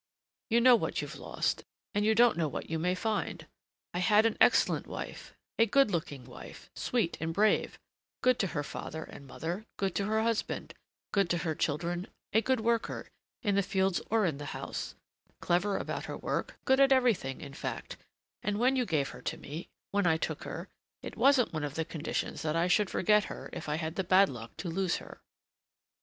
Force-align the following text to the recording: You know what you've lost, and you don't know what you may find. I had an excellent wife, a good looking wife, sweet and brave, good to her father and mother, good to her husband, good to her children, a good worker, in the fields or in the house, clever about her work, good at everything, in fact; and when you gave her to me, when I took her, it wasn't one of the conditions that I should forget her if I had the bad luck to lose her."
You 0.49 0.61
know 0.61 0.75
what 0.75 1.03
you've 1.03 1.19
lost, 1.19 1.63
and 1.93 2.03
you 2.03 2.15
don't 2.15 2.35
know 2.35 2.47
what 2.47 2.71
you 2.71 2.79
may 2.79 2.95
find. 2.95 3.45
I 3.93 3.99
had 3.99 4.25
an 4.25 4.35
excellent 4.41 4.87
wife, 4.87 5.35
a 5.59 5.67
good 5.67 5.91
looking 5.91 6.25
wife, 6.25 6.71
sweet 6.75 7.19
and 7.21 7.31
brave, 7.31 7.77
good 8.23 8.39
to 8.39 8.47
her 8.47 8.63
father 8.63 9.03
and 9.03 9.27
mother, 9.27 9.67
good 9.77 9.93
to 9.97 10.05
her 10.05 10.23
husband, 10.23 10.73
good 11.11 11.29
to 11.29 11.37
her 11.37 11.53
children, 11.53 12.07
a 12.33 12.41
good 12.41 12.61
worker, 12.61 13.09
in 13.43 13.53
the 13.53 13.61
fields 13.61 14.01
or 14.09 14.25
in 14.25 14.39
the 14.39 14.45
house, 14.57 14.95
clever 15.39 15.77
about 15.77 16.05
her 16.05 16.17
work, 16.17 16.57
good 16.65 16.79
at 16.79 16.91
everything, 16.91 17.39
in 17.39 17.53
fact; 17.53 17.95
and 18.41 18.57
when 18.57 18.75
you 18.75 18.87
gave 18.87 19.09
her 19.09 19.21
to 19.21 19.37
me, 19.37 19.69
when 19.91 20.07
I 20.07 20.17
took 20.17 20.45
her, 20.45 20.67
it 21.03 21.15
wasn't 21.15 21.53
one 21.53 21.63
of 21.63 21.75
the 21.75 21.85
conditions 21.85 22.41
that 22.41 22.55
I 22.55 22.67
should 22.67 22.89
forget 22.89 23.25
her 23.25 23.51
if 23.53 23.69
I 23.69 23.75
had 23.75 23.97
the 23.97 24.03
bad 24.03 24.29
luck 24.29 24.57
to 24.57 24.67
lose 24.67 24.95
her." 24.95 25.21